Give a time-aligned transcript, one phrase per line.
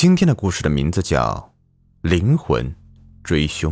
[0.00, 1.52] 今天的故事的名字叫
[2.08, 2.74] 《灵魂
[3.22, 3.70] 追凶》。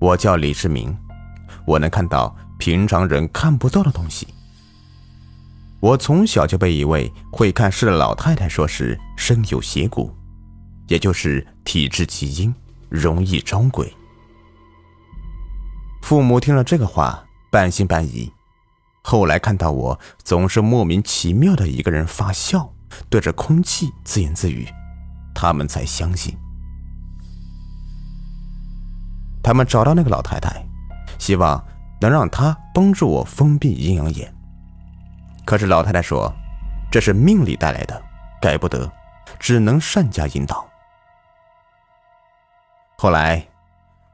[0.00, 0.96] 我叫李志明，
[1.66, 4.26] 我能看到平常人看不到的东西。
[5.78, 10.10] 我从小就被一位会看事的老太太说是身有邪骨，
[10.88, 12.54] 也就是体质极阴，
[12.88, 13.94] 容易招鬼。
[16.00, 18.32] 父母听了这个话，半信半疑。
[19.02, 22.72] 后来看到我总是莫名其妙的一个人发笑，
[23.08, 24.68] 对着空气自言自语，
[25.34, 26.36] 他们才相信。
[29.42, 30.64] 他们找到那个老太太，
[31.18, 31.64] 希望
[32.00, 34.32] 能让她帮助我封闭阴阳眼。
[35.44, 36.32] 可是老太太说，
[36.90, 38.02] 这是命里带来的，
[38.40, 38.90] 改不得，
[39.38, 40.68] 只能善加引导。
[42.96, 43.48] 后来，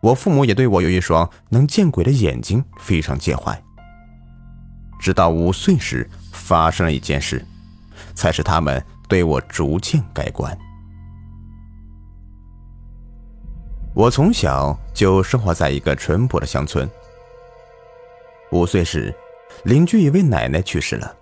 [0.01, 3.61] 我父母也对我有一双能见鬼的眼睛非常介怀。
[5.01, 7.45] 直到五岁时发生了一件事，
[8.15, 10.57] 才使他们对我逐渐改观。
[13.95, 16.89] 我从小就生活在一个淳朴的乡村。
[18.53, 19.15] 五岁时，
[19.65, 21.17] 邻居一位奶奶去世了，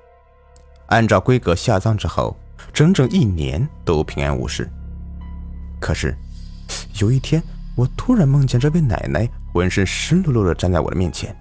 [0.86, 2.36] 按照规格下葬之后，
[2.72, 4.68] 整整一年都平安无事。
[5.80, 6.16] 可是，
[7.00, 7.42] 有一天，
[7.76, 11.34] 我突然梦见这位奶奶浑身湿漉漉的站在我的面前，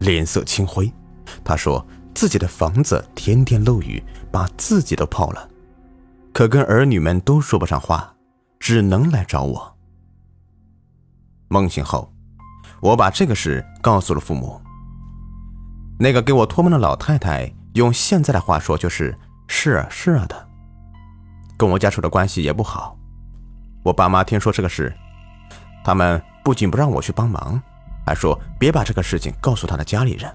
[0.00, 0.92] 脸色青灰。
[1.44, 5.48] 她说自己的房子天天漏雨，把自己都泡了，
[6.32, 8.14] 可跟儿女们都说不上话，
[8.60, 9.76] 只能来找我。
[11.48, 12.12] 梦醒后，
[12.80, 14.60] 我把这个事告诉了父母。
[15.98, 19.16] 那个给我托梦的老太太，用现在的话说就是
[19.48, 20.48] “是啊是啊”的，
[21.56, 22.96] 跟我家属的关系也不好。
[23.82, 24.94] 我爸妈听说这个事，
[25.84, 27.60] 他们不仅不让我去帮忙，
[28.06, 30.32] 还说别把这个事情告诉他的家里人。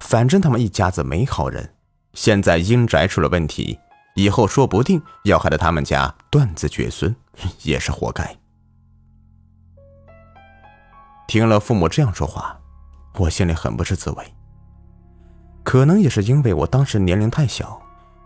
[0.00, 1.74] 反正他们一家子没好人，
[2.14, 3.78] 现在阴宅出了问题，
[4.14, 7.14] 以后说不定要害得他们家断子绝孙，
[7.62, 8.36] 也是活该。
[11.26, 12.58] 听了父母这样说话，
[13.14, 14.24] 我心里很不是滋味。
[15.62, 17.78] 可能也是因为我当时年龄太小，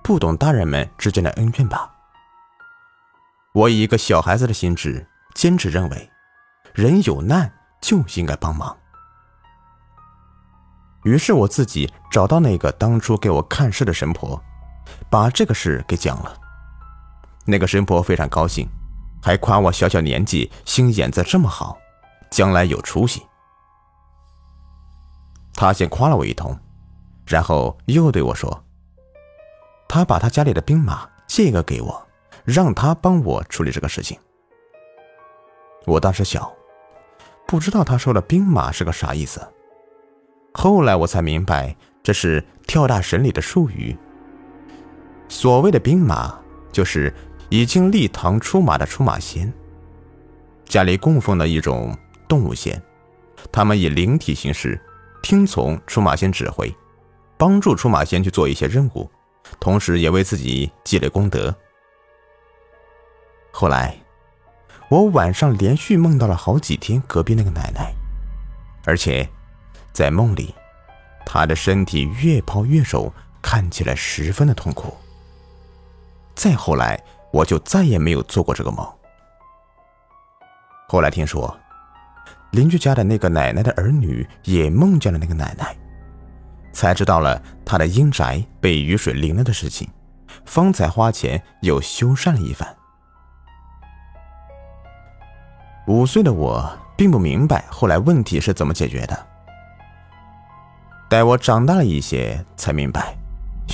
[0.04, 1.90] 不懂大人们之间的恩怨吧。
[3.54, 5.04] 我以一个小孩子的心智，
[5.34, 6.10] 坚持认为，
[6.72, 8.78] 人有难就应该帮忙。
[11.04, 14.40] 于是我自己找到那个当初给我看事的神婆，
[15.10, 16.36] 把这个事给讲了。
[17.44, 18.68] 那个神婆非常高兴，
[19.20, 21.76] 还夸我小小年纪心眼子这么好，
[22.30, 23.22] 将来有出息。
[25.54, 26.56] 他先夸了我一通，
[27.26, 28.64] 然后又对我说
[29.88, 32.06] ：“他把他家里的兵马借一个给我，
[32.44, 34.18] 让他帮我处理这个事情。”
[35.84, 36.52] 我当时小，
[37.46, 39.40] 不知道他说的兵马是个啥意思。
[40.54, 43.96] 后来我才明白，这是跳大神里的术语。
[45.28, 46.38] 所谓的兵马，
[46.70, 47.12] 就是
[47.48, 49.50] 已经立堂出马的出马仙，
[50.66, 51.96] 家里供奉的一种
[52.28, 52.80] 动物仙，
[53.50, 54.78] 他们以灵体形式
[55.22, 56.72] 听从出马仙指挥，
[57.38, 59.10] 帮助出马仙去做一些任务，
[59.58, 61.54] 同时也为自己积累功德。
[63.50, 63.96] 后来，
[64.90, 67.90] 我晚上连续梦到了好几天隔壁那个奶奶，
[68.84, 69.26] 而且。
[69.92, 70.54] 在梦里，
[71.24, 74.96] 他的身体越泡越瘦，看起来十分的痛苦。
[76.34, 76.98] 再后来，
[77.30, 78.86] 我就再也没有做过这个梦。
[80.88, 81.54] 后来听说，
[82.52, 85.76] 邻居家的那个奶奶的儿女也梦见了那个奶奶，
[86.72, 89.88] 才知道了他的阴宅被雨水淋了的事情，
[90.44, 92.76] 方才花钱又修缮了一番。
[95.86, 99.26] 五岁的我并不明白后来问题是怎么解决的。
[101.12, 103.14] 待我长大了一些，才明白，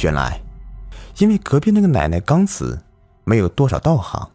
[0.03, 0.41] 原来，
[1.19, 2.77] 因为隔壁那个奶奶刚死，
[3.23, 4.29] 没有多少道行，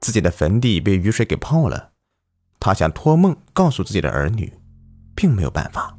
[0.00, 1.90] 自己的坟地被雨水给泡了，
[2.58, 4.50] 她想托梦告诉自己的儿女，
[5.14, 5.94] 并没有办法，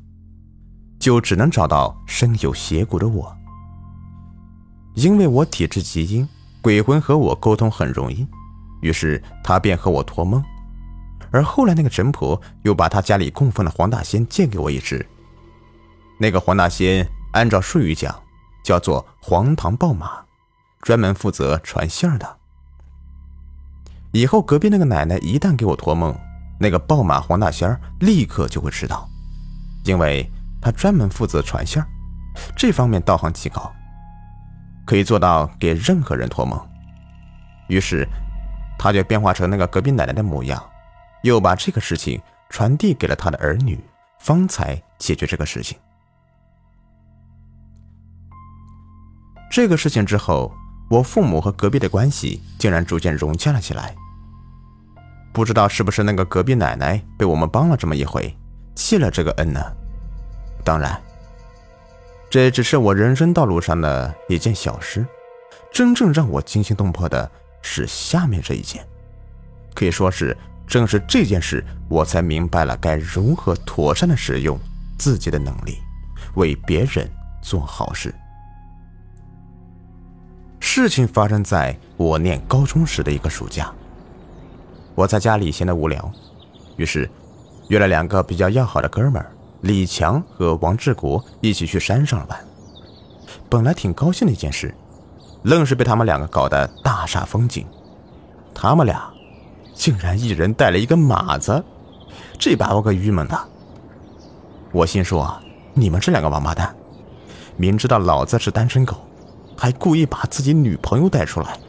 [0.97, 3.31] 就只能找到身有邪骨的我。
[4.95, 6.27] 因为我体质极阴，
[6.63, 8.27] 鬼魂和我沟通很容易，
[8.81, 10.43] 于是他便和我托梦，
[11.29, 15.07] 而后来那个神婆又把他家里供奉的黄大仙借给我一只。
[16.23, 18.17] 那个黄大仙，按照术语讲，
[18.63, 20.23] 叫做黄堂报马，
[20.81, 22.37] 专门负责传信儿的。
[24.13, 26.17] 以后隔壁那个奶奶一旦给我托梦，
[26.57, 29.05] 那个报马黄大仙儿立刻就会知道，
[29.83, 30.25] 因为
[30.61, 31.85] 他专门负责传信儿，
[32.55, 33.69] 这方面道行极高，
[34.85, 36.57] 可以做到给任何人托梦。
[37.67, 38.07] 于是，
[38.79, 40.63] 他就变化成那个隔壁奶奶的模样，
[41.23, 43.77] 又把这个事情传递给了他的儿女，
[44.19, 45.77] 方才解决这个事情。
[49.53, 50.51] 这个事情之后，
[50.89, 53.93] 我父母和隔壁的关系竟然逐渐融洽了起来。
[55.31, 58.35] 不知道是不是那个隔壁奶奶被我们帮了这么一回，
[58.73, 59.61] 记了这个恩呢？
[60.65, 60.99] 当然，
[62.31, 65.05] 这只是我人生道路上的一件小事。
[65.71, 67.29] 真正让我惊心动魄的
[67.61, 68.83] 是下面这一件，
[69.75, 70.35] 可以说是
[70.65, 74.59] 正是这件事，我才明白了该如何妥善的使用
[74.97, 75.77] 自己的能力，
[76.33, 77.07] 为别人
[77.43, 78.11] 做好事。
[80.65, 83.71] 事情发生在我念高中时的一个暑假。
[84.95, 86.09] 我在家里闲得无聊，
[86.77, 87.07] 于是
[87.67, 89.29] 约了两个比较要好的哥们儿
[89.59, 92.39] 李强和王志国一起去山上玩。
[93.49, 94.73] 本来挺高兴的一件事，
[95.43, 97.67] 愣是被他们两个搞得大煞风景。
[98.55, 99.11] 他们俩
[99.75, 101.61] 竟然一人带了一个马子，
[102.39, 103.47] 这把我可郁闷了。
[104.71, 105.37] 我心说：
[105.73, 106.73] 你们这两个王八蛋，
[107.57, 108.95] 明知道老子是单身狗，
[109.57, 111.59] 还故意把自己女朋友带出来。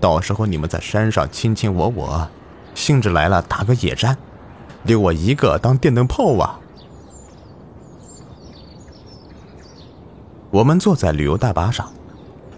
[0.00, 2.28] 到时候你们在山上卿卿我我，
[2.74, 4.16] 兴致来了打个野战，
[4.84, 6.58] 留我一个当电灯泡啊！
[10.50, 11.92] 我们坐在旅游大巴上，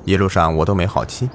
[0.05, 1.29] 一路上我都没好气，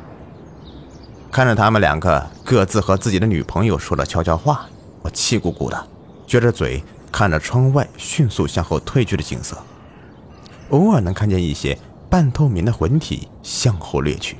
[1.31, 4.65] 看着他们两个各自和自己的女朋友说了悄悄话，
[5.01, 5.87] 我气鼓鼓的，
[6.25, 6.81] 撅着嘴
[7.11, 9.57] 看着窗外迅速向后退去的景色，
[10.69, 11.77] 偶尔能看见一些
[12.09, 14.37] 半透明的魂体向后掠去。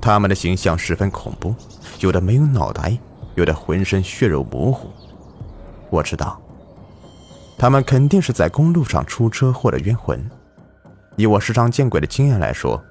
[0.00, 1.54] 他们的形象十分恐怖，
[2.00, 2.96] 有的没有脑袋，
[3.34, 4.88] 有的浑身血肉模糊。
[5.90, 6.40] 我知道，
[7.58, 10.24] 他们肯定是在公路上出车祸的冤魂。
[11.16, 12.82] 以我时常见鬼的经验来说，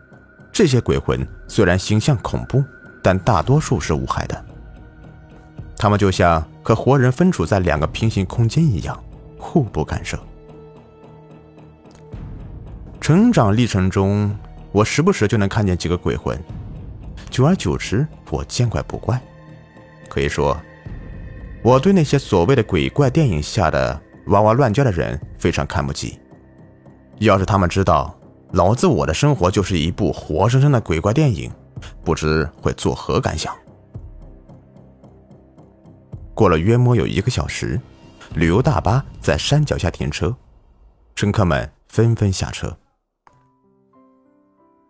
[0.52, 2.64] 这些鬼魂虽然形象恐怖，
[3.02, 4.46] 但大多数是无害的。
[5.78, 9.02] 他们就像和活人分处在两个平行空间一样，
[9.38, 10.20] 互不干涉。
[13.08, 14.38] 成长历程中，
[14.74, 16.38] 我时不时就能看见几个鬼魂。
[17.30, 19.18] 久而久之，我见怪不怪。
[20.10, 20.60] 可以说，
[21.64, 26.20] 我对那些所谓的鬼怪电影下的哇哇乱叫的人非常看不起。
[27.20, 28.14] 要是他们知道
[28.52, 31.50] 老子我的生活就是一部活生生的鬼怪电影，
[32.04, 33.56] 不知会作何感想。
[36.34, 37.80] 过了约莫有一个小时，
[38.34, 40.36] 旅游大巴在山脚下停车，
[41.16, 42.78] 乘客们纷纷下车。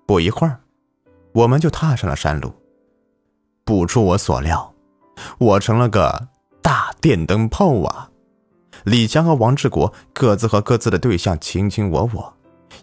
[0.08, 0.60] 不一会儿。
[1.34, 2.52] 我们就踏上了山路。
[3.64, 4.74] 不出我所料，
[5.38, 6.30] 我成了个
[6.62, 8.10] 大电灯泡啊！
[8.86, 12.34] 李强和王志国各自和各自的对象卿卿我我，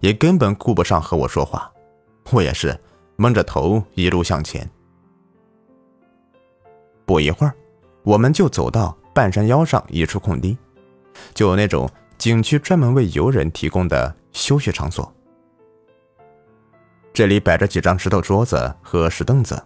[0.00, 1.73] 也根本顾不上和我说话。
[2.31, 2.79] 我也是
[3.17, 4.69] 蒙着头一路向前。
[7.06, 7.55] 不一会儿，
[8.03, 10.56] 我们就走到半山腰上一处空地，
[11.32, 11.88] 就有那种
[12.19, 15.11] 景区专门为游人提供的休息场所。
[17.15, 19.63] 这里摆着几张石头桌子和石凳子，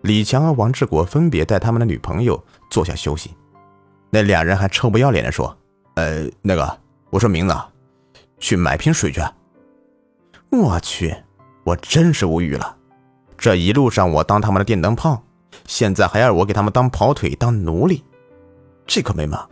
[0.00, 3.36] 李强和王志国分别带他们的女朋友坐下休息。
[4.08, 5.54] 那俩人还臭不要脸的说
[5.96, 6.78] ：“呃，那个，
[7.10, 7.54] 我说明子，
[8.38, 9.20] 去买瓶水去。”
[10.48, 11.14] 我去，
[11.62, 12.74] 我真是无语了。
[13.36, 15.22] 这一路上我当他们的电灯泡，
[15.66, 18.02] 现在还要我给他们当跑腿当奴隶，
[18.86, 19.46] 这可没嘛！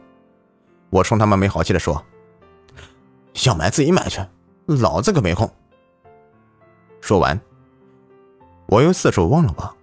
[0.89, 2.03] 我冲他们没好气的说
[3.45, 4.23] ：“要买自己买去，
[4.65, 5.47] 老子可没空。”
[7.01, 7.39] 说完，
[8.67, 9.77] 我又四处望了望，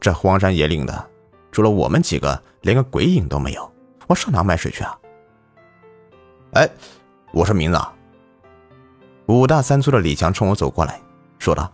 [0.00, 1.10] 这荒山野岭的，
[1.50, 3.72] 除了我们几个，连个鬼影都没有。
[4.06, 4.98] 我上哪买水去啊？
[6.54, 6.68] 哎，
[7.32, 7.80] 我说明子。
[9.26, 11.00] 五大三粗的李强冲我走过来，
[11.38, 11.72] 说道：“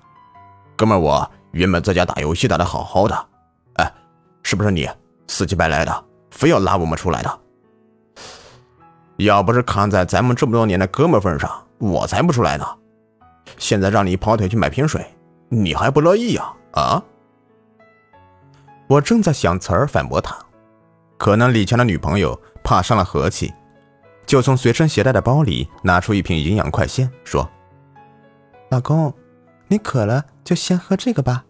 [0.76, 3.26] 哥们，我原本在家打游戏打的好好的，
[3.74, 3.92] 哎，
[4.42, 4.88] 是不是你
[5.26, 7.38] 死乞白赖的，非要拉我们出来的？
[9.16, 12.64] 要不是看在咱们这么多年的哥们份上，我才不出来呢。”
[13.56, 15.04] 现在让你跑腿去买瓶水，
[15.48, 16.52] 你还不乐意呀？
[16.72, 17.02] 啊！
[18.88, 20.36] 我正在想词儿反驳他，
[21.16, 23.52] 可能李强的女朋友怕伤了和气，
[24.26, 27.48] 就从随身携带的包里拿出一瓶营养快线，说
[28.70, 29.12] ：“老公，
[29.66, 31.44] 你渴了就先喝这个吧。”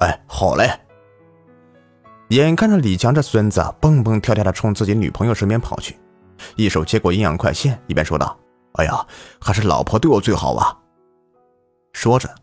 [0.00, 0.70] 哎，好嘞。
[2.28, 5.98] 眼看着李强这孙子蹦蹦跳跳的冲自己女朋友身边跑去，
[6.56, 8.38] 一手接过营养快线，一边说道
[8.78, 9.04] ：“哎呀，
[9.40, 10.74] 还是老婆对我最好啊。”
[11.92, 12.34] 说着，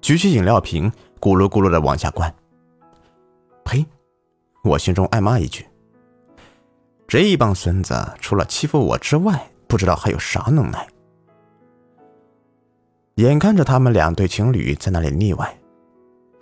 [0.00, 0.90] 举起饮料瓶，
[1.20, 2.34] 咕噜咕噜的往下灌。
[3.64, 3.84] 呸！
[4.62, 5.66] 我心中暗骂一句
[7.06, 10.88] ：“这一帮孙子除了欺负我之外，不知道还有啥能耐。”
[13.16, 15.58] 眼看着他们两对情侣在那里腻歪，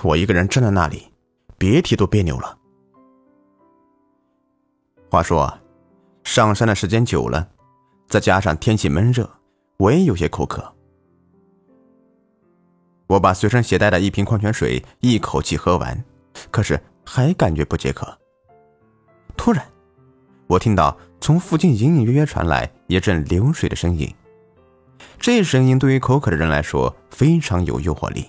[0.02, 1.12] 我一个人站在那里，
[1.58, 2.58] 别提多别扭了。
[5.10, 5.52] 话说，
[6.24, 7.46] 上山的时间久了，
[8.08, 9.28] 再加上天气闷热，
[9.76, 10.74] 我也有些口渴。
[13.12, 16.02] 我把随身携带的一瓶矿泉水一口气喝完，
[16.50, 18.18] 可是还感觉不解渴。
[19.36, 19.62] 突然，
[20.46, 24.10] 我听到从附近隐隐约约传来一阵流水的声音。
[25.20, 28.26] 这声音对于口渴的人来说非常有诱惑力。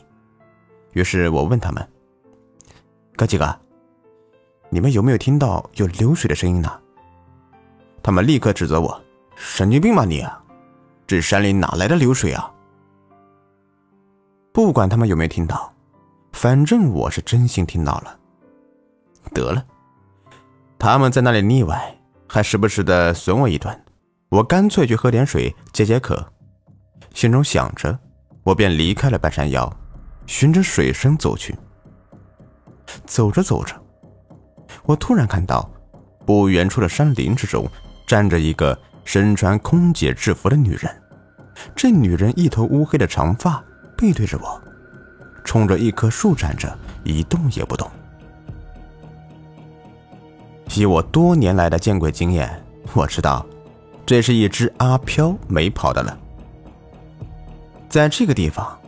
[0.92, 1.88] 于是我问他们
[3.16, 3.58] ：“哥几个，
[4.70, 6.70] 你们有没有听到有流水的声音呢？”
[8.04, 9.02] 他们立刻指责我
[9.38, 10.28] ：“神经病吧你！
[11.08, 12.52] 这山里哪来的流水啊？”
[14.54, 15.74] 不管他们有没有听到，
[16.32, 18.20] 反正我是真心听到了。
[19.34, 19.66] 得了，
[20.78, 23.84] 他们在那里腻歪，还时不时的损我一顿，
[24.30, 26.24] 我干脆去喝点水解解渴。
[27.16, 27.98] 心中想着，
[28.44, 29.68] 我便离开了半山腰，
[30.28, 31.56] 循着水声走去。
[33.06, 33.74] 走着走着，
[34.84, 35.68] 我突然看到，
[36.28, 37.68] 不远处的山林之中
[38.06, 41.02] 站着一个身穿空姐制服的女人。
[41.76, 43.64] 这女人一头乌黑的长发。
[43.96, 44.62] 背对着我，
[45.44, 47.90] 冲着一棵树站着，一动也不动。
[50.76, 53.46] 以我多年来的见鬼经验，我知道，
[54.06, 56.18] 这是一只阿飘没跑的了。
[57.88, 58.80] 在这个地方，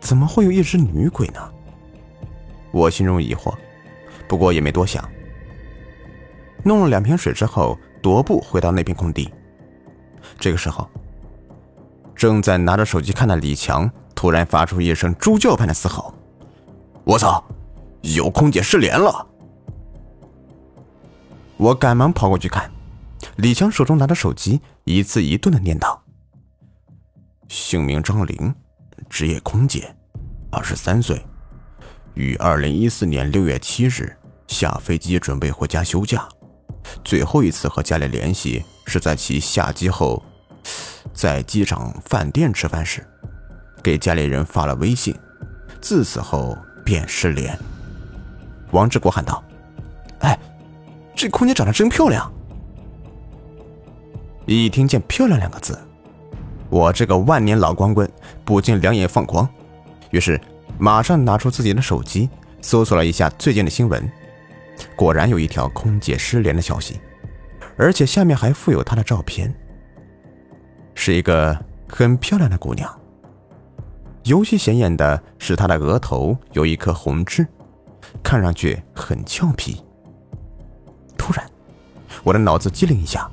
[0.00, 1.40] 怎么会有一只女鬼呢？
[2.72, 3.54] 我心中疑惑，
[4.28, 5.08] 不过也没多想。
[6.64, 9.32] 弄了两瓶水之后，踱步回到那片空地。
[10.38, 10.88] 这个时候，
[12.16, 13.88] 正在拿着手机看的李强。
[14.18, 16.12] 突然发出一声猪叫般的嘶吼
[17.06, 17.44] ：“我操，
[18.00, 19.24] 有空姐失联了！”
[21.56, 22.68] 我赶忙跑过去看，
[23.36, 25.96] 李强手中拿着手机，一字一顿的念叨
[27.48, 28.52] ：“姓名张玲，
[29.08, 29.94] 职业空姐，
[30.50, 31.24] 二十三岁，
[32.14, 34.16] 于二零一四年六月七日
[34.48, 36.28] 下飞机准备回家休假，
[37.04, 40.20] 最后一次和家里联系是在其下机后，
[41.12, 43.06] 在机场饭店吃饭时。”
[43.82, 45.14] 给家里人发了微信，
[45.80, 47.58] 自此后便失联。
[48.72, 49.42] 王志国喊道
[50.20, 50.38] ：“哎，
[51.14, 52.30] 这空姐长得真漂亮！”
[54.46, 55.78] 一听见“漂亮”两个字，
[56.70, 58.08] 我这个万年老光棍
[58.44, 59.48] 不禁两眼放光，
[60.10, 60.40] 于是
[60.78, 62.28] 马上拿出自己的手机，
[62.60, 64.10] 搜索了一下最近的新闻，
[64.96, 66.98] 果然有一条空姐失联的消息，
[67.76, 69.54] 而且下面还附有她的照片，
[70.94, 71.56] 是一个
[71.86, 72.97] 很漂亮的姑娘。
[74.28, 77.46] 尤其显眼的是，她的额头有一颗红痣，
[78.22, 79.82] 看上去很俏皮。
[81.16, 81.50] 突然，
[82.22, 83.28] 我的脑子机灵一下，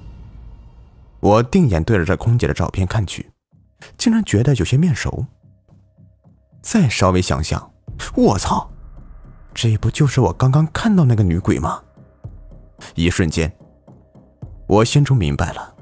[1.20, 3.30] 我定眼对着这空姐的照片看去，
[3.98, 5.26] 竟然觉得有些面熟。
[6.62, 7.74] 再稍微想想，
[8.16, 8.70] 我操，
[9.54, 11.84] 这不就是我刚刚看到那个女鬼吗？
[12.96, 13.52] 一瞬间，
[14.66, 15.76] 我心中明白了，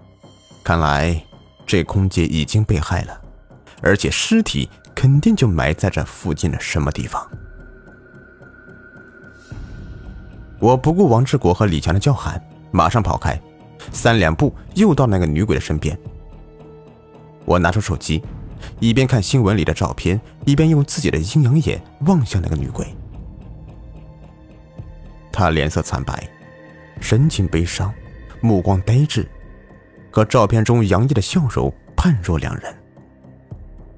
[0.63, 1.23] 看来
[1.67, 3.21] 这空姐已经被害了，
[3.83, 4.67] 而且尸体。
[4.95, 7.27] 肯定就埋在这附近的什么地方。
[10.59, 13.37] 我不顾王志国和李强的叫喊，马上跑开，
[13.91, 15.97] 三两步又到那个女鬼的身边。
[17.43, 18.23] 我拿出手机，
[18.79, 22.87] 一边看新闻里的照片，一边用自己的阴阳眼望向那个女鬼。
[25.33, 26.25] 她脸色惨白，
[27.01, 27.93] 神情悲伤，
[28.39, 29.27] 目光呆滞，
[30.09, 32.73] 和照片中洋溢的笑容判若两人。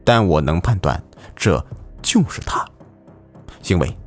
[0.06, 1.04] 但我能判断，
[1.36, 1.62] 这
[2.02, 2.64] 就是他，
[3.68, 3.98] 因为，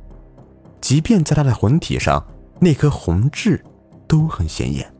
[0.79, 2.25] 即便在他的魂体上，
[2.59, 3.61] 那颗红痣
[4.07, 4.91] 都很显眼。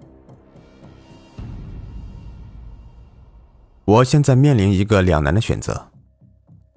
[3.85, 5.89] 我现在面临一个两难的选择，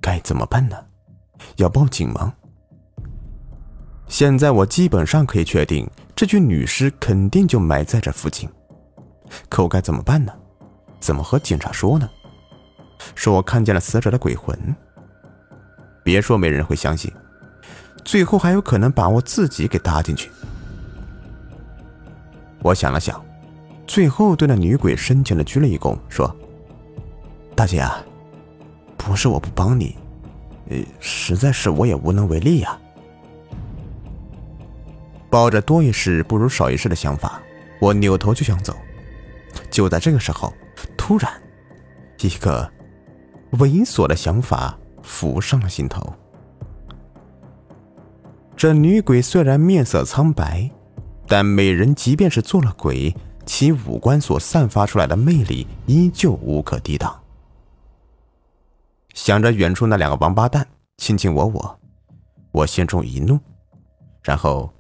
[0.00, 0.76] 该怎么办呢？
[1.56, 2.32] 要报警吗？
[4.06, 8.48] 现在我基本上可以确定，这具女尸肯定就埋在这附近，
[9.48, 10.32] 可我该怎么办呢？
[11.00, 12.08] 怎么和警察说呢？
[13.14, 14.56] 说我看见了死者的鬼魂，
[16.02, 17.12] 别说没人会相信，
[18.04, 20.30] 最后还有可能把我自己给搭进去。
[22.62, 23.24] 我想了想，
[23.86, 26.34] 最后对那女鬼深情的鞠了一躬，说
[27.56, 28.02] ：“大姐啊，
[28.96, 29.96] 不是我不帮你，
[30.68, 32.78] 呃，实在是我也无能为力呀。”
[35.28, 37.40] 抱着多一事不如少一事的想法，
[37.80, 38.76] 我扭头就想走。
[39.70, 40.52] 就在这个时候，
[40.96, 41.32] 突然，
[42.20, 42.70] 一个。
[43.58, 46.12] 猥琐的想法浮上了心头。
[48.56, 50.70] 这女鬼虽然面色苍白，
[51.26, 57.20] 但美人即便是做了鬼，其五官所散发出来的魅力依旧无可抵挡。
[59.14, 60.66] 想着远处那两个王八蛋
[60.98, 61.80] 卿卿我我，
[62.52, 63.38] 我心中一怒，
[64.22, 64.72] 然后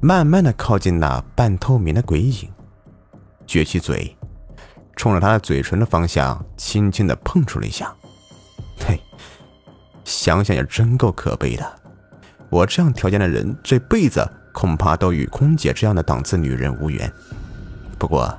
[0.00, 2.50] 慢慢的靠近那半透明的鬼影，
[3.46, 4.16] 撅起嘴。
[5.02, 7.92] 冲着他的嘴唇的方向轻轻的碰触了一下，
[8.86, 9.00] 嘿，
[10.04, 11.80] 想想也真够可悲的。
[12.48, 17.12] 我这样条件的人，这辈子恐怕都与空姐这样的档次女人无缘。
[17.98, 18.32] 不过，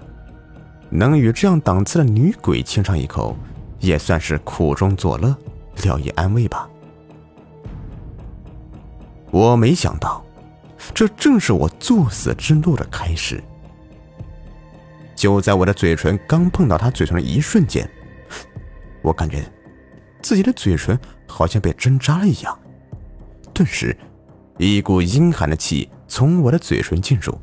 [0.90, 3.36] 能与这样档次的女鬼亲上一口，
[3.82, 5.36] 也算是苦中作乐，
[5.84, 6.70] 聊以安慰吧。
[9.32, 10.24] 我没想到，
[10.94, 13.44] 这正是我作死之路的开始。
[15.16, 17.90] 就在我的嘴唇刚碰到他嘴唇的一瞬间，
[19.02, 19.44] 我感觉
[20.22, 22.60] 自己的嘴唇好像被针扎了一样，
[23.54, 23.96] 顿时，
[24.58, 27.40] 一股阴寒的气从我的嘴唇进入，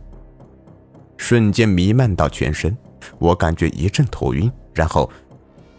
[1.17, 2.77] 瞬间弥漫到全身。
[3.19, 5.11] 我感觉一阵头晕，然后，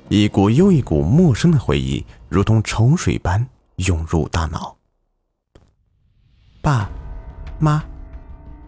[0.10, 4.75] 一股又一股陌生的回忆如同潮水般涌入大脑。
[6.62, 6.89] 爸，
[7.60, 7.83] 妈，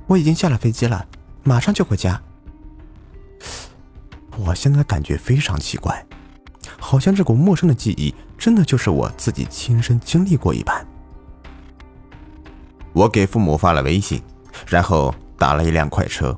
[0.07, 1.07] 我已经下了飞机了，
[1.43, 2.21] 马上就回家。
[4.45, 6.05] 我现在感觉非常奇怪，
[6.77, 10.85] 好像这股陌生的记忆真的就是我自己亲身经历过一般。
[12.91, 14.21] 我给父母发了微信，
[14.67, 16.37] 然后打了一辆快车。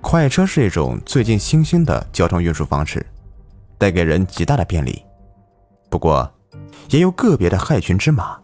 [0.00, 3.04] 快车是一种最近新兴的交通运输方式，
[3.76, 5.02] 带给人极大的便利。
[5.90, 6.32] 不过，
[6.88, 8.38] 也有个别的害群之马，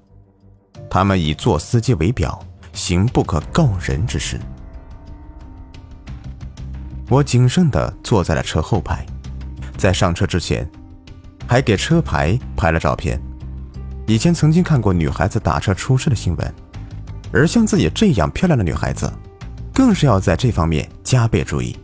[0.91, 2.39] 他们以做司机为表，
[2.73, 4.39] 行不可告人之事。
[7.13, 9.05] 我谨慎地坐在了车后排，
[9.77, 10.67] 在上车之前，
[11.47, 13.21] 还给车牌拍了照片。
[14.07, 16.55] 以前曾经看过女孩子打车出事的新闻，
[17.31, 19.13] 而像自己这样漂亮的女孩子。
[19.75, 21.77] 更是要在这方面加倍注意。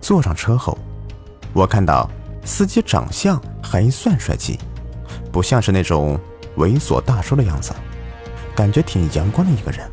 [0.00, 0.76] 坐上车后，
[1.52, 2.10] 我看到
[2.44, 4.58] 司机长相还算帅气，
[5.30, 6.18] 不像是那种
[6.56, 7.72] 猥琐大叔的样子，
[8.56, 9.88] 感觉挺阳光的一个人。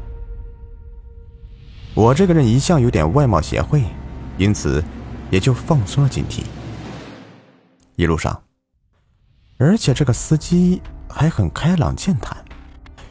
[1.94, 3.84] 我这个人一向有点外貌协会，
[4.38, 4.82] 因此
[5.30, 6.42] 也就放松了警惕。
[7.98, 8.42] 一路上，
[9.58, 12.38] 而且这个司机还很开朗健谈。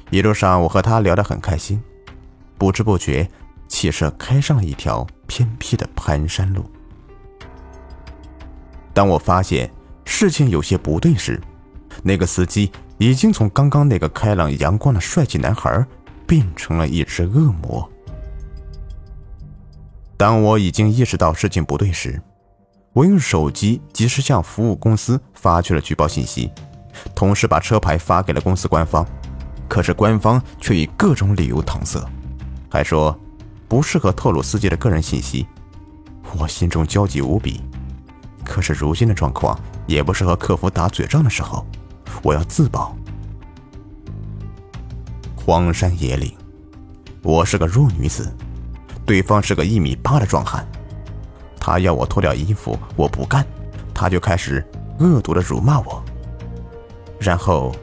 [0.08, 1.80] 一路上，我和他聊得很开心，
[2.56, 3.28] 不知不觉，
[3.68, 6.64] 汽车开上了一条偏僻的盘山路。
[8.94, 9.70] 当我发现
[10.06, 11.38] 事情有些不对时，
[12.02, 15.86] 那个司机已经从刚刚那个开朗阳光的帅气男孩，
[16.26, 17.88] 变成了一只恶魔。
[20.20, 22.20] 当我已经意识到事情不对时，
[22.92, 26.50] 我用手机及时向服务公司发去了举报信息，
[27.14, 29.02] 同时把车牌发给了公司官方。
[29.66, 31.98] 可是官方却以各种理由搪塞，
[32.70, 33.18] 还说
[33.66, 35.46] 不适合透露司机的个人信息。
[36.36, 37.62] 我心中焦急无比。
[38.44, 41.64] 可是如今的状况也不是和客服打嘴仗的时候，
[42.22, 42.94] 我要自保。
[45.34, 46.30] 荒山野岭，
[47.22, 48.30] 我是个弱女子，
[49.10, 50.64] 对方是个一米八的壮汉。
[51.58, 53.44] 他要我脱掉衣服，我不干，
[53.92, 54.64] 他就开始
[55.00, 56.00] 恶毒的辱骂我，
[57.18, 57.74] 然后。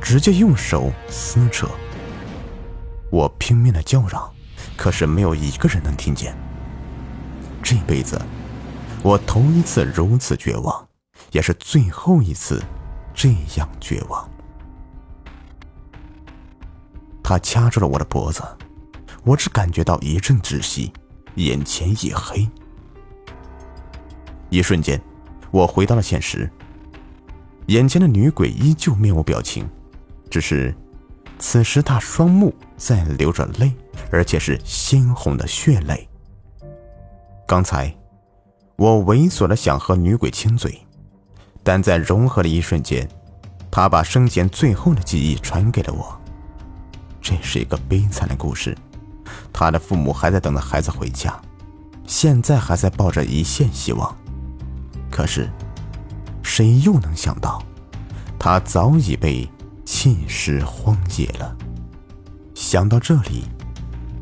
[0.00, 1.68] 直接用手撕扯，
[3.08, 4.28] 我拼命的叫嚷，
[4.76, 6.36] 可是没有一个人能听见。
[7.62, 8.20] 这辈子，
[9.00, 10.88] 我头一次如此绝望，
[11.30, 12.60] 也是最后一次
[13.14, 14.28] 这样绝望。
[17.22, 18.42] 他掐住了我的脖子，
[19.24, 20.92] 我只感觉到一阵窒息，
[21.36, 22.48] 眼前一黑。
[24.50, 25.00] 一瞬间，
[25.50, 26.50] 我回到了现实，
[27.66, 29.68] 眼前的女鬼依旧面无表情。
[30.28, 30.74] 只是，
[31.38, 33.72] 此时她双目在流着泪，
[34.10, 36.08] 而且是鲜红的血泪。
[37.46, 37.94] 刚才，
[38.76, 40.80] 我猥琐的想和女鬼亲嘴，
[41.62, 43.08] 但在融合的一瞬间，
[43.70, 46.20] 她把生前最后的记忆传给了我。
[47.20, 48.76] 这是一个悲惨的故事，
[49.52, 51.34] 他的父母还在等着孩子回家，
[52.06, 54.16] 现在还在抱着一线希望。
[55.10, 55.48] 可是，
[56.42, 57.62] 谁又能想到，
[58.38, 59.48] 他早已被……
[59.84, 61.56] 弃尸荒野了。
[62.54, 63.44] 想到这里，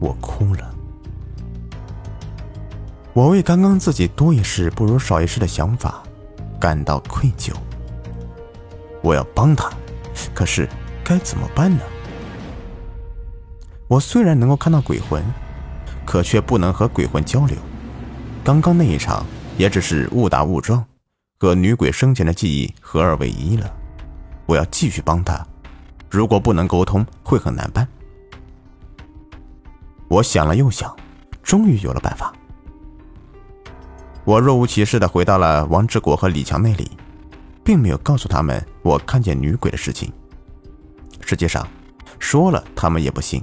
[0.01, 0.75] 我哭了。
[3.13, 6.03] 我为刚刚自己多一事不如少一事的想法
[6.59, 7.53] 感到愧疚。
[9.03, 9.71] 我要帮他，
[10.35, 10.69] 可是
[11.05, 11.83] 该怎么办呢？
[13.91, 15.21] 我虽然能够看到鬼魂，
[16.07, 17.57] 可却不能和鬼魂交流。
[18.45, 19.27] 刚刚那一场
[19.59, 20.85] 也只是误打误撞，
[21.41, 23.69] 和女鬼生前的记忆合二为一了。
[24.47, 25.45] 我要继续帮他。
[26.09, 27.85] 如果不能沟通，会很难办。
[30.07, 30.97] 我想了又想，
[31.43, 32.33] 终于有了办法。
[34.25, 36.93] 我若无其事的回到了王志国和李强那里，
[37.65, 40.13] 并没有告诉他们我看见女鬼的事情。
[41.23, 41.67] 实际上，
[42.21, 43.43] 说了他们也不信。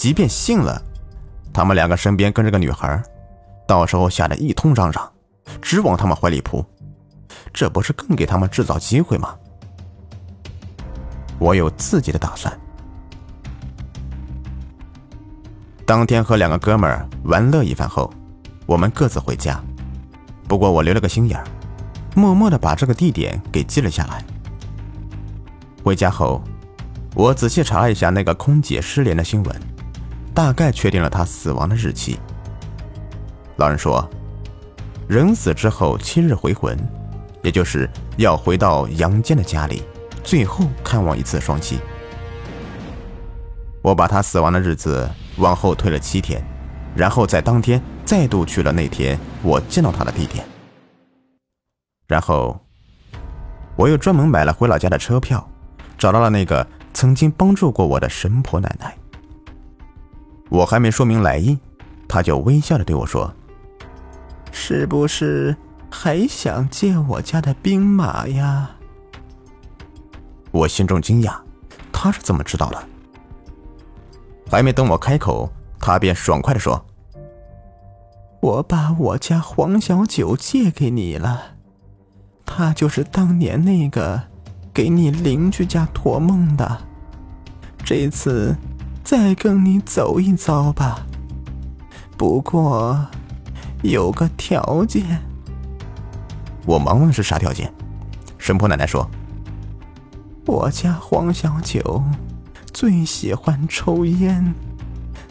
[0.00, 0.80] 即便信了，
[1.52, 3.02] 他们两个身边跟着个女孩，
[3.68, 5.12] 到时候吓得一通嚷嚷，
[5.60, 6.64] 直往他们怀里扑。
[7.52, 9.36] 这不是更给他们制造机会吗？
[11.38, 12.50] 我有自己的打算。
[15.84, 18.10] 当天和两个哥们玩乐一番后，
[18.64, 19.62] 我们各自回家。
[20.48, 21.44] 不过我留了个心眼儿，
[22.14, 24.24] 默默的把这个地点给记了下来。
[25.84, 26.42] 回家后，
[27.14, 29.60] 我仔细查了一下那个空姐失联的新闻，
[30.34, 32.18] 大概确定了他死亡的日期。
[33.56, 34.08] 老人说，
[35.08, 36.78] 人死之后七日回魂，
[37.42, 39.82] 也就是要回到阳间的家里，
[40.24, 41.78] 最后看望一次双亲。
[43.82, 46.42] 我把他死亡的日子往后推了七天，
[46.94, 50.44] 然后在当天再度去了那天我见到他的地点。
[52.06, 52.58] 然后，
[53.76, 55.46] 我又专门买了回老家的车票。
[55.98, 58.96] 找到了那个曾经帮助过我的神婆奶奶。
[60.50, 61.56] 我还没说明来意，
[62.06, 63.32] 他就微笑的对我说
[64.52, 65.56] ：“是不是
[65.90, 68.70] 还想借我家的兵马呀？”
[70.52, 71.34] 我心中惊讶，
[71.90, 72.82] 他是怎么知道的？
[74.50, 76.84] 还没等我开口，他便爽快的说
[78.42, 81.54] ：“我把我家黄小九借给你了，
[82.44, 84.20] 他就是当年那个。”
[84.72, 86.78] 给你邻居家托梦的，
[87.84, 88.56] 这次
[89.10, 91.04] 再跟你走一遭吧。
[92.16, 92.96] 不过
[93.82, 95.20] 有个条件。
[96.64, 97.74] 我忙问是啥条件？
[98.38, 99.10] 神婆奶奶说
[100.46, 102.00] ：“我家黄小九
[102.72, 104.54] 最喜欢抽烟，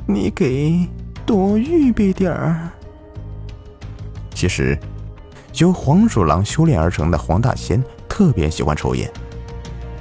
[0.06, 0.86] 你给
[1.26, 2.68] 多预备点儿。”
[4.36, 4.78] 其实，
[5.54, 9.10] 由黄鼠狼修炼而成的黄大仙特别喜欢抽烟。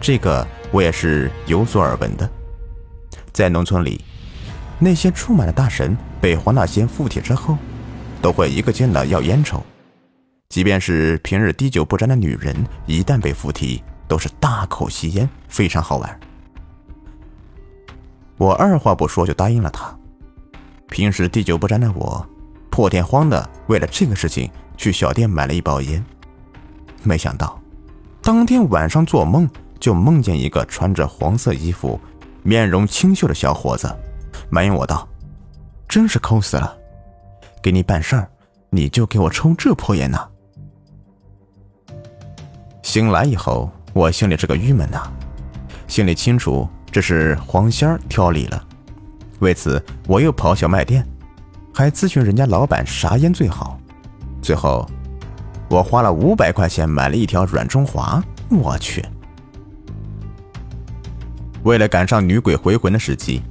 [0.01, 2.29] 这个我也是有所耳闻的，
[3.39, 4.05] 在农村里，
[4.81, 7.57] 那些出马的大神被黄大仙附体之后，
[8.21, 9.63] 都会一个劲的要烟抽，
[10.49, 16.21] 即便是平日滴酒不沾的女人，一旦被附体，都是大口吸烟，非常好玩。
[18.39, 19.97] 我二话不说就答应了他。
[20.89, 22.27] 平时滴酒不沾的我，
[22.71, 26.05] 破天荒的为了这个事情去小店买了一包烟，
[27.05, 27.57] 没想到，
[28.21, 29.49] 当天晚上做梦。
[29.79, 32.01] 就梦见一个穿着黄色衣服、
[32.43, 33.89] 面容清秀的小伙子，
[34.51, 35.07] 埋怨我道
[35.89, 36.77] ：“真是抠死了，
[37.63, 38.29] 给你办事儿，
[38.71, 40.27] 你就给我抽这破烟呐！”
[42.83, 45.03] 醒来以后，我心里这个郁闷呐，
[45.87, 48.65] 心里清楚这是黄仙儿挑理了。
[49.41, 51.07] 为此，我又跑小卖店，
[51.75, 53.79] 还咨询人家老板啥烟最好。
[54.41, 54.89] 最后，
[55.69, 58.23] 我花了五百块钱买了一条软中华。
[58.51, 59.05] 我去！
[61.69, 63.43] 为了赶上女鬼回魂的时机，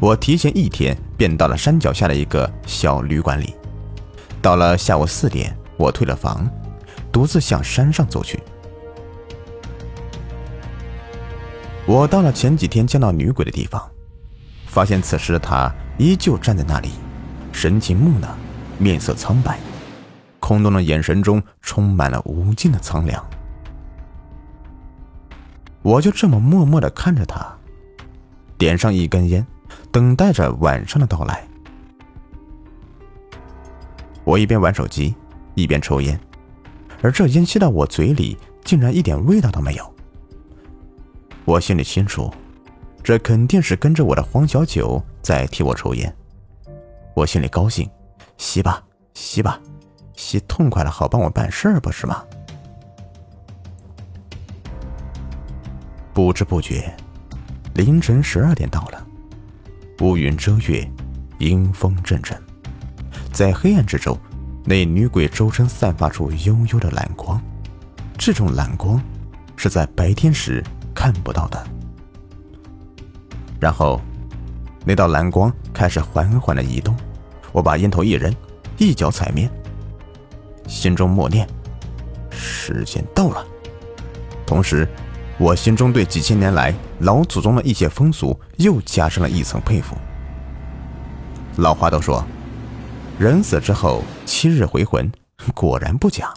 [0.00, 3.54] 我提前一天便到了山脚下的一个小旅馆里。
[4.40, 6.50] 到了下午四点，我退了房，
[7.12, 8.42] 独自向山上走去。
[11.84, 13.90] 我到了前几天见到女鬼的地方，
[14.64, 16.92] 发现此时的她依旧站在那里，
[17.52, 18.34] 神情木讷，
[18.78, 19.58] 面色苍白，
[20.40, 23.22] 空洞的眼神中充满了无尽的苍凉。
[25.84, 27.46] 我就这么默默的看着他，
[28.56, 29.46] 点上一根烟，
[29.92, 31.46] 等待着晚上的到来。
[34.24, 35.14] 我一边玩手机，
[35.54, 36.18] 一边抽烟，
[37.02, 39.94] 而这烟吸到我嘴里，竟然一点味道都没有。
[41.44, 42.32] 我心里清楚，
[43.02, 46.10] 这肯定是跟着我的黄小九在替我抽烟。
[47.12, 47.86] 我心里高兴，
[48.38, 49.60] 吸吧，吸吧，
[50.16, 52.24] 吸痛快了，好帮我办事儿，不是吗？
[56.14, 56.94] 不知不觉，
[57.74, 59.04] 凌晨十二点到了，
[59.98, 60.88] 乌云遮月，
[61.40, 62.40] 阴风阵阵，
[63.32, 64.16] 在黑暗之中，
[64.64, 67.42] 那女鬼周身散发出幽幽的蓝光，
[68.16, 69.02] 这种蓝光
[69.56, 70.62] 是在白天时
[70.94, 71.66] 看不到的。
[73.58, 74.00] 然后，
[74.84, 76.96] 那道蓝光开始缓缓的移动，
[77.50, 78.32] 我把烟头一扔，
[78.78, 79.50] 一脚踩灭，
[80.68, 81.44] 心中默念
[82.30, 83.44] ：“时间到了。”
[84.46, 84.88] 同时。
[85.36, 89.96] 我心中对几千年来老祖宗的一些风俗又加深了一层佩服。
[91.56, 92.24] 老话都说，
[93.18, 95.10] 人死之后七日回魂，
[95.52, 96.32] 果然不假。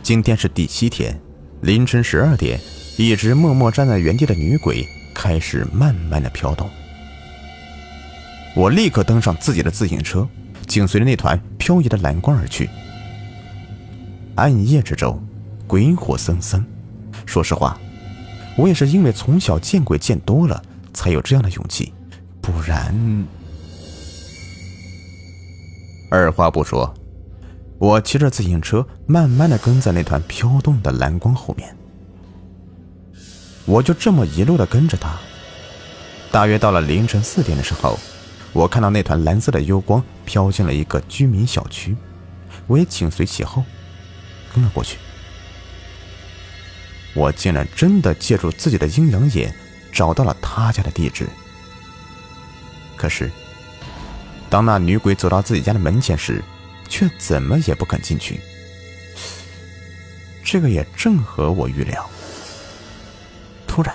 [0.00, 1.20] 今天是第七天，
[1.62, 2.60] 凌晨十二点，
[2.96, 6.70] 一直默默站在原地的女鬼开始慢慢的飘动。
[8.54, 10.26] 我立刻登上自己的自行车，
[10.66, 12.70] 紧随着那团飘移的蓝光而去。
[14.36, 15.20] 暗夜之中，
[15.66, 16.64] 鬼火森森。
[17.26, 17.78] 说实话。
[18.58, 20.60] 我也是因为从小见鬼见多了，
[20.92, 21.92] 才有这样的勇气，
[22.42, 22.92] 不然……
[26.10, 26.92] 二话不说，
[27.78, 31.72] 我骑着自行车，慢慢的跟在那团飘动的蓝光后面。
[33.64, 35.16] 我就这么一路的跟着他，
[36.32, 37.96] 大约到了凌晨四点的时候，
[38.52, 41.96] 我看到那团蓝色的幽光飘进了一个居民小区，
[42.66, 43.62] 我也紧随其后，
[44.52, 44.96] 跟了过去。
[47.18, 49.52] 我竟然真的借助自己的阴阳眼
[49.90, 51.26] 找到了他家的地址。
[52.96, 53.28] 可是，
[54.48, 56.40] 当那女鬼走到自己家的门前时，
[56.88, 58.40] 却怎么也不肯进去。
[60.44, 62.08] 这个也正合我预料。
[63.66, 63.92] 突然，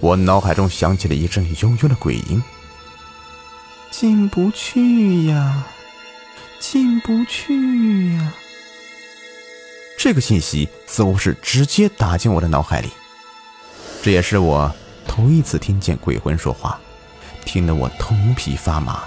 [0.00, 2.42] 我脑海中响起了一阵悠悠的鬼音
[3.90, 5.66] ：“进不去呀，
[6.60, 8.34] 进不去呀。”
[10.02, 12.90] 这个信息似乎是直接打进我的脑海里。
[14.02, 14.74] 这也是我
[15.06, 16.80] 头一次听见鬼魂说话，
[17.44, 19.04] 听得我头皮发麻。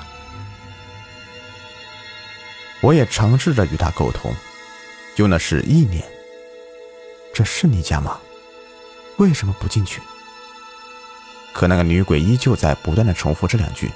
[2.79, 4.33] 我也尝试着与他沟通，
[5.17, 6.01] 用的是意念。
[7.33, 8.17] 这是你家吗？
[9.17, 9.99] 为什么不进去？
[11.51, 13.91] 可那个女鬼依旧在不断的重复这两句：“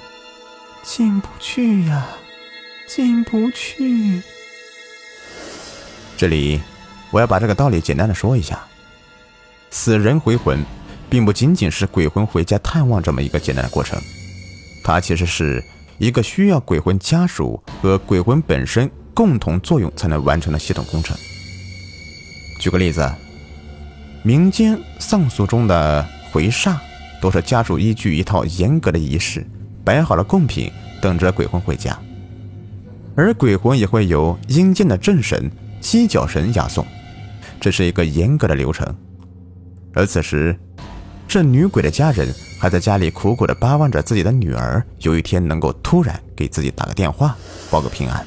[0.84, 2.08] 进不去呀，
[2.86, 4.22] 进不去。”
[6.18, 6.60] 这里
[7.10, 8.60] 我要把这个道理简单的说一下：
[9.70, 10.58] 死人回魂，
[11.08, 14.00] 并不仅仅是鬼魂回家探望这么一个简单的过程，
[14.84, 15.62] 它其实是。
[16.00, 21.14] 一个需要鬼魂家属和鬼魂本身共同作用才能完成的系统工程。
[22.58, 23.06] 举个例子，
[24.22, 26.78] 民间丧俗中的回煞，
[27.20, 29.46] 都是家属依据一套严格的仪式，
[29.84, 31.98] 摆好了贡品，等着鬼魂回家。
[33.14, 36.82] 而鬼魂也会由阴间的正神、七角神押送，
[37.60, 38.86] 这是一个严格的流程。
[39.92, 40.58] 而此时，
[41.28, 47.36] 这女鬼的家人还在家里苦苦的巴望着自己的女儿有一天能够突然给自己打个电话
[47.70, 48.26] 报个平安。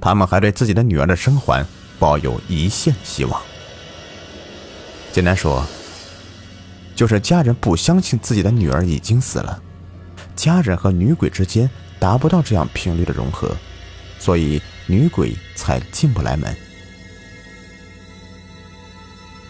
[0.00, 1.66] 他们还对自己的女儿的生还
[1.98, 3.40] 抱有一线希望。
[5.10, 5.64] 简单说，
[6.94, 9.60] 就是家人不相信自己的女儿已经死了，
[10.36, 13.50] 家人和女鬼之间达不到这样频率的融合，
[14.20, 16.54] 所以女鬼才进不来门。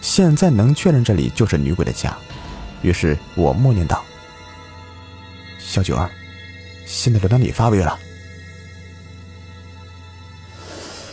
[0.01, 2.15] 现在能确认这里就是女鬼的家，
[2.81, 4.03] 于是我默念道
[5.59, 6.09] ：“小九儿，
[6.85, 7.97] 现在轮到你发威了。”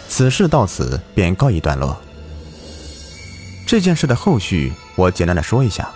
[0.09, 2.01] 此事到此便告一段落。
[3.67, 5.91] 这件事的后续，我简单的说一下。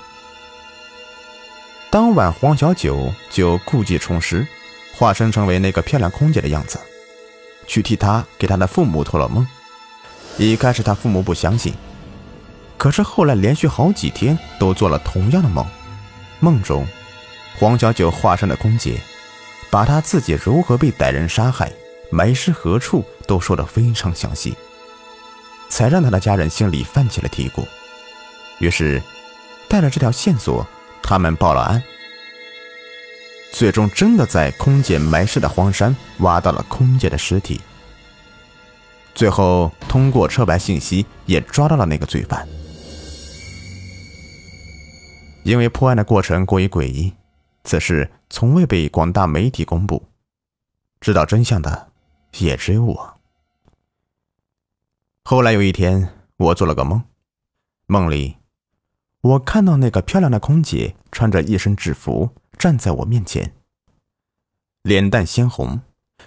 [1.90, 4.46] 当晚，黄小九就故技重施，
[4.94, 6.79] 化身成为那个漂亮空姐的样子，
[7.66, 9.46] 去替她给她的父母托了梦。
[10.37, 11.72] 一开始，他父母不相信。
[12.81, 15.66] 可是后来连续好几天都做了同样的梦，
[16.40, 16.88] 梦中，
[17.59, 18.99] 黄小九化身的空姐，
[19.69, 21.71] 把他自己如何被歹人杀害、
[22.11, 24.57] 埋尸何处都说得非常详细，
[25.69, 27.66] 才让他的家人心里泛起了嘀咕。
[28.61, 29.03] 于是，
[29.69, 30.66] 带着这条线索，
[31.03, 31.83] 他们报了案。
[33.53, 37.61] 最终，真的在空姐埋尸的荒山挖到了空姐的尸体。
[39.14, 42.49] 最后，通过车牌信息也抓到了那个罪犯。
[45.42, 47.14] 因为破案的过程过于诡异，
[47.64, 50.07] 此事从未被广大媒体公布。
[51.00, 51.90] 知道真相的
[52.38, 53.20] 也只有我。
[55.24, 57.03] 后来有一天，我做了个梦，
[57.87, 58.37] 梦里
[59.22, 63.55] 我看到那个漂亮的空姐穿着一身制服站在我面前，
[64.83, 65.81] 脸蛋鲜红，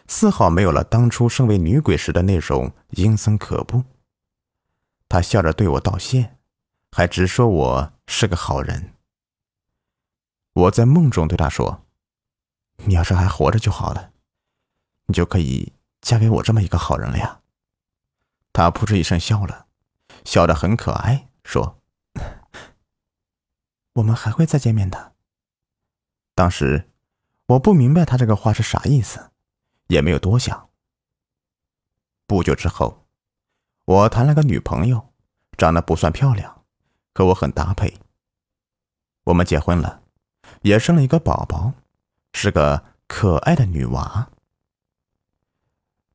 [0.08, 3.84] 丝毫没有了当初身为女鬼时的那种阴森可怖。
[5.08, 6.36] 她笑着对我道谢，
[6.92, 8.93] 还直说我是个好人。
[10.54, 11.84] 我在梦中对他说
[12.86, 14.14] ：“你要是还活着就好了，
[15.08, 17.42] 你就可以嫁给我这么一个好人了呀。”
[18.54, 19.66] 他扑哧一声笑了，
[20.24, 21.82] 笑得很可爱，说
[23.94, 25.14] ：“我们还会再见面的。”
[26.36, 26.92] 当时
[27.48, 29.32] 我不明白他这个话是啥意思，
[29.88, 30.70] 也没有多想。
[32.28, 33.08] 不久之后，
[33.86, 35.12] 我谈了个女朋友，
[35.58, 36.64] 长得不算漂亮，
[37.16, 38.00] 和我很搭配。
[39.24, 40.03] 我们结婚了。
[40.62, 41.74] 也生了一个宝宝，
[42.34, 44.30] 是个可爱的女娃。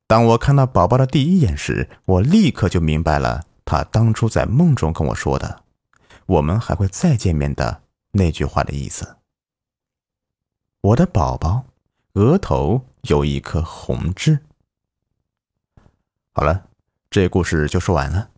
[0.07, 5.63] 当我看到宝宝的第一眼时，我立刻就明白了他当初在梦中跟我说的
[6.25, 9.17] “我们还会再见面的”那句话的意思。
[10.81, 11.65] 我的宝宝
[12.13, 14.39] 额头有一颗红痣。
[16.31, 16.65] 好了，
[17.11, 18.29] 这故事就说完了。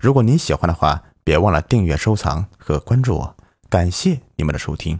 [0.00, 3.36] 如果您喜欢的话，别忘了订阅、收藏和关注我。
[3.68, 4.98] 感谢你们的收听。